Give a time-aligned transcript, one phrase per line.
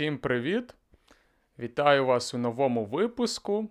[0.00, 0.74] Всім привіт!
[1.58, 3.68] Вітаю вас у новому випуску.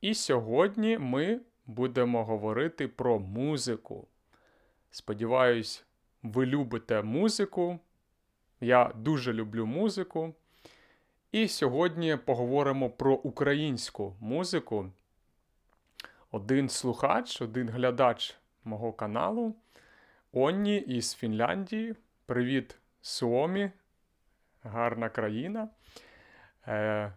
[0.00, 4.08] І сьогодні ми будемо говорити про музику.
[4.90, 5.84] Сподіваюсь,
[6.22, 7.78] ви любите музику.
[8.60, 10.34] Я дуже люблю музику.
[11.32, 14.90] І сьогодні поговоримо про українську музику.
[16.30, 19.54] Один слухач, один глядач мого каналу
[20.32, 21.94] Онні із Фінляндії.
[22.26, 23.70] Привіт, Суомі!
[24.68, 25.68] Гарна країна.
[26.68, 27.12] Е,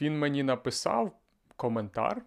[0.00, 1.12] Він мені написав
[1.56, 2.22] коментар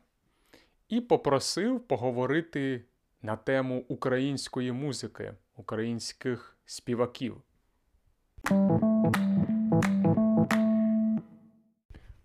[0.89, 2.85] і попросив поговорити
[3.21, 7.41] на тему української музики, українських співаків.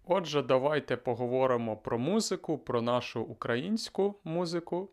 [0.05, 4.91] Отже, давайте поговоримо про музику, про нашу українську музику.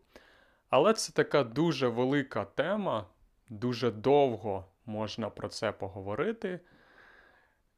[0.70, 3.06] Але це така дуже велика тема,
[3.48, 6.60] дуже довго можна про це поговорити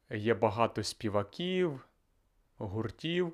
[0.09, 1.87] є багато співаків,
[2.57, 3.33] гуртів.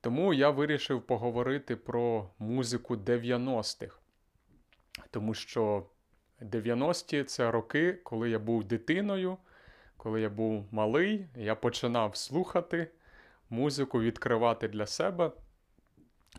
[0.00, 3.98] Тому я вирішив поговорити про музику 90-х.
[5.10, 5.86] Тому що
[6.40, 9.36] 90-ті це роки, коли я був дитиною,
[9.96, 12.90] коли я був малий, я починав слухати
[13.50, 15.32] музику, відкривати для себе.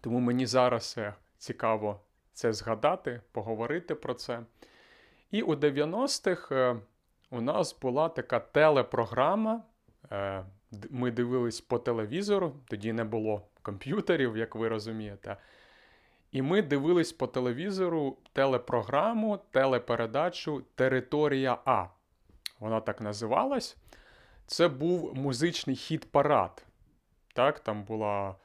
[0.01, 0.97] Тому мені зараз
[1.37, 2.01] цікаво
[2.33, 4.41] це згадати, поговорити про це.
[5.31, 6.75] І у 90-х
[7.35, 9.63] у нас була така телепрограма.
[10.11, 10.45] Е,
[10.89, 15.37] ми дивились по телевізору, тоді не було комп'ютерів, як ви розумієте.
[16.31, 21.85] І ми дивились по телевізору телепрограму, телепередачу Територія А.
[22.59, 23.77] Вона так називалась.
[24.47, 26.65] Це був музичний хіт-парад.
[27.33, 28.35] Так, Там була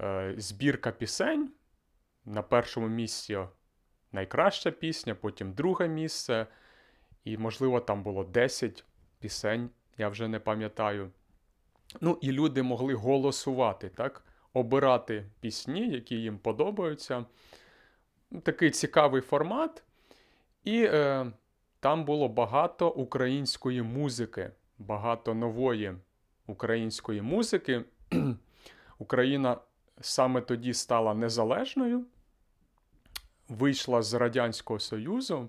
[0.00, 1.50] е, збірка пісень.
[2.24, 3.38] На першому місці
[4.12, 6.46] найкраща пісня, потім друге місце.
[7.30, 8.84] І, можливо, там було 10
[9.18, 11.10] пісень, я вже не пам'ятаю.
[12.00, 14.24] Ну, і люди могли голосувати, так?
[14.52, 17.24] обирати пісні, які їм подобаються.
[18.42, 19.82] Такий цікавий формат.
[20.64, 21.32] І е,
[21.80, 25.94] там було багато української музики, багато нової
[26.46, 27.84] української музики.
[28.98, 29.56] Україна
[30.00, 32.04] саме тоді стала незалежною,
[33.48, 35.48] вийшла з Радянського Союзу.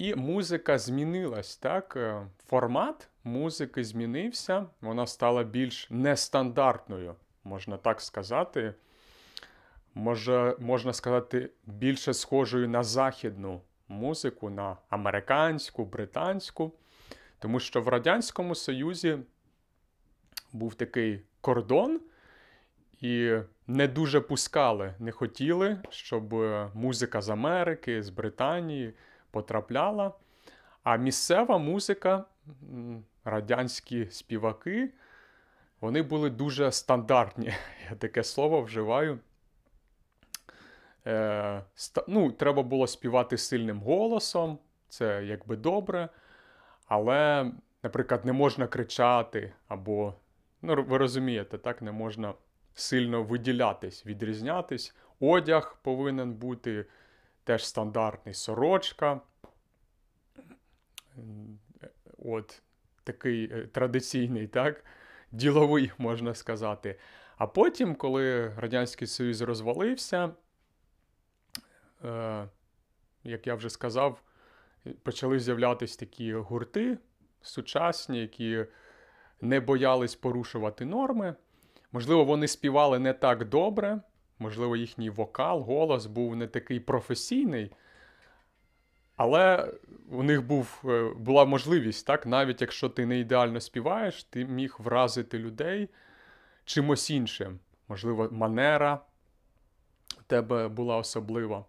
[0.00, 1.96] І музика змінилась, так?
[1.96, 8.74] Е, формат музики змінився, вона стала більш нестандартною, можна так сказати.
[9.94, 16.72] Може, Можна сказати, більше схожою на західну музику, на американську, британську.
[17.38, 19.18] Тому що в Радянському Союзі
[20.52, 22.00] був такий кордон,
[23.00, 28.94] і не дуже пускали, не хотіли, щоб е, музика з Америки, з Британії
[29.30, 30.12] потрапляла.
[30.82, 32.24] А місцева музика,
[33.24, 34.90] радянські співаки,
[35.80, 37.46] вони були дуже стандартні.
[37.90, 39.18] Я таке слово вживаю.
[41.06, 41.62] Е,
[42.08, 44.58] ну, Треба було співати сильним голосом,
[44.88, 46.08] це якби добре.
[46.86, 47.50] Але,
[47.82, 50.14] наприклад, не можна кричати, або,
[50.62, 52.34] ну, ви розумієте, так, не можна
[52.74, 54.94] сильно виділятись, відрізнятись.
[55.20, 56.86] Одяг повинен бути
[57.50, 59.20] теж стандартний сорочка.
[62.18, 62.62] От
[63.04, 64.84] такий е, традиційний, так,
[65.32, 66.98] діловий, можна сказати.
[67.36, 70.30] А потім, коли Радянський Союз розвалився,
[72.04, 72.48] е,
[73.24, 74.22] як я вже сказав,
[75.02, 76.98] почали з'являтися такі гурти
[77.42, 78.66] сучасні, які
[79.40, 81.34] не боялись порушувати норми.
[81.92, 84.00] Можливо, вони співали не так добре,
[84.40, 87.72] можливо, їхній вокал, голос був не такий професійний.
[89.16, 89.72] Але
[90.10, 94.76] у них був, е, була можливість, так, навіть якщо ти не ідеально співаєш, ти міг
[94.78, 95.88] вразити людей
[96.64, 97.58] чимось іншим.
[97.88, 99.00] Можливо, манера
[100.18, 101.64] у тебе була особлива.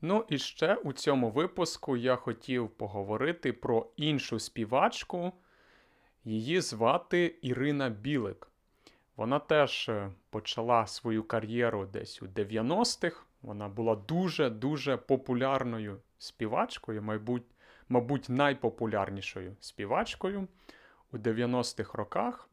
[0.00, 5.32] Ну і ще у цьому випуску я хотів поговорити про іншу співачку.
[6.24, 8.47] Її звати Ірина Білик.
[9.18, 13.22] Вона теж е, почала свою кар'єру десь у 90-х.
[13.42, 17.42] Вона була дуже-дуже популярною співачкою, мабуть,
[17.88, 20.48] мабуть, найпопулярнішою співачкою
[21.12, 22.48] у 90-х роках.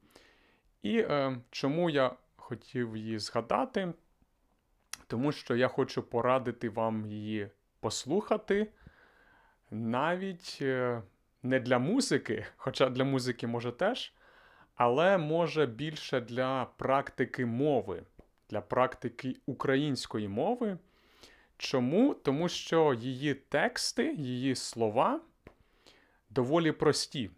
[0.82, 3.94] І е, чому я хотів її згадати?
[5.08, 8.68] Тому що я хочу порадити вам її послухати
[9.72, 11.02] навіть е,
[11.44, 14.14] не для музики, хоча для музики може теж,
[14.75, 18.04] але може більше для практики мови,
[18.50, 20.77] для практики української мови.
[21.57, 22.13] Чому?
[22.13, 25.22] Тому що її тексти, її слова
[26.30, 27.31] доволі прості,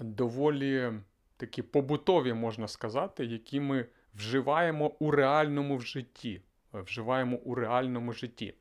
[0.00, 0.92] доволі
[1.36, 6.40] такі побутові, можна сказати, які ми вживаємо у реальному житті.
[6.72, 8.54] Вживаємо у реальному житті.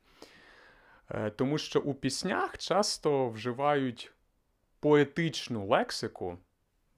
[1.11, 4.11] Е, тому що у піснях часто вживають
[4.79, 6.37] поетичну лексику,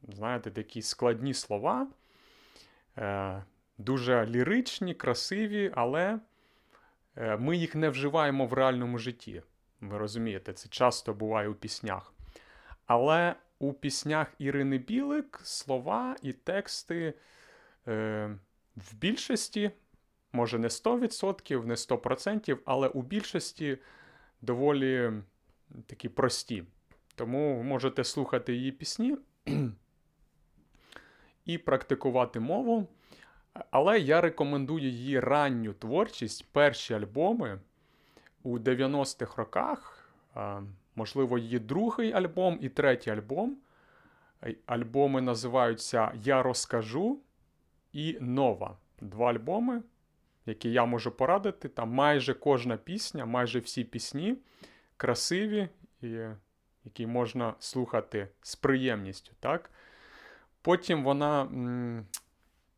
[0.07, 1.87] знаєте, такі складні слова,
[2.97, 3.43] е,
[3.77, 6.19] дуже ліричні, красиві, але
[7.17, 9.41] е, ми їх не вживаємо в реальному житті.
[9.81, 12.13] Ви розумієте, це часто буває у піснях.
[12.85, 17.13] Але у піснях Ірини Білик слова і тексти
[17.87, 18.37] е,
[18.75, 19.71] в більшості,
[20.31, 23.77] може не 100%, не 100%, але у більшості
[24.41, 25.11] доволі
[25.85, 26.63] такі прості.
[27.15, 29.17] Тому можете слухати її пісні
[31.45, 32.87] і практикувати мову.
[33.71, 37.59] Але я рекомендую її ранню творчість, перші альбоми
[38.43, 40.09] у 90-х роках.
[40.95, 43.57] Можливо, її другий альбом і третій альбом.
[44.65, 47.19] Альбоми називаються Я розкажу
[47.93, 48.77] і Нова.
[49.01, 49.83] Два альбоми,
[50.45, 51.69] які я можу порадити.
[51.69, 54.37] Там майже кожна пісня, майже всі пісні
[54.97, 55.69] красиві,
[56.01, 56.17] і
[56.85, 59.31] які можна слухати з приємністю.
[59.39, 59.71] так?
[60.65, 62.05] Потім вона м,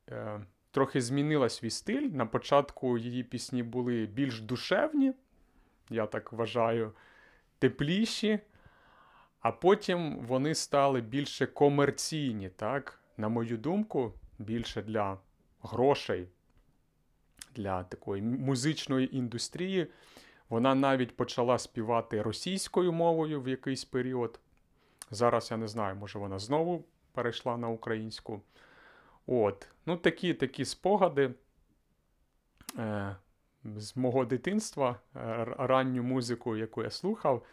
[0.10, 0.40] е,
[0.72, 2.02] трохи змінила свій стиль.
[2.02, 5.14] На початку її пісні були більш душевні,
[5.90, 6.94] я так вважаю,
[7.60, 8.40] тепліші,
[9.40, 13.00] а потім вони стали більше комерційні, так?
[13.18, 15.18] на мою думку, більше для
[15.62, 16.28] грошей,
[17.56, 19.88] для такої музичної індустрії.
[20.50, 24.40] Вона навіть почала співати російською мовою в якийсь період.
[25.12, 26.86] Зараз я не знаю, може вона знову
[27.18, 28.42] перейшла на українську.
[29.28, 29.68] От.
[29.86, 31.34] Ну, такі такі спогади
[32.78, 33.16] е,
[33.64, 37.46] з мого дитинства, е, ранню музику, яку я слухав.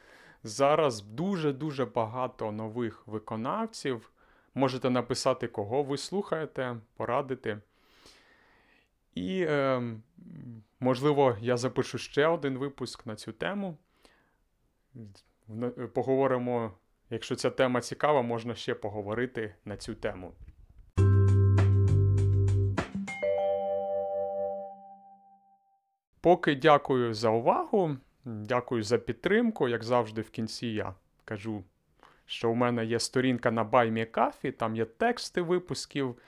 [0.43, 4.11] Зараз дуже-дуже багато нових виконавців.
[4.55, 7.59] Можете написати, кого ви слухаєте, порадити.
[9.15, 9.83] І, е,
[10.81, 13.77] можливо, я запишу ще один випуск на цю тему.
[15.95, 16.73] Поговоримо,
[17.15, 20.33] якщо ця тема цікава, можна ще поговорити на цю тему.
[26.21, 29.69] Поки дякую за увагу, дякую за підтримку.
[29.69, 30.95] Як завжди, в кінці я
[31.25, 31.65] кажу,
[32.27, 36.19] що у мене є сторінка на BuyMeCoffee, там є тексти випусків.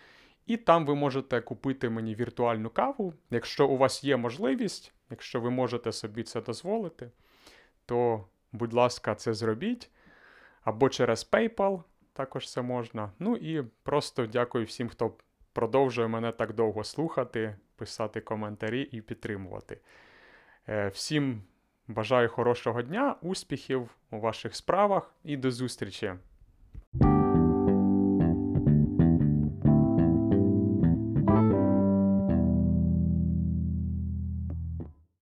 [0.47, 3.15] І там ви можете купити мені віртуальну каву.
[3.31, 7.11] Якщо у вас є можливість, якщо ви можете собі це дозволити,
[7.87, 9.91] то, будь ласка, це зробіть.
[10.67, 11.83] Або через PayPal
[12.13, 13.13] також це можна.
[13.19, 15.13] Ну і просто дякую всім, хто
[15.53, 19.81] продовжує мене так довго слухати, писати коментарі і підтримувати.
[20.69, 21.43] Е, всім
[21.89, 26.15] бажаю хорошого дня, успіхів у ваших справах і до зустрічі!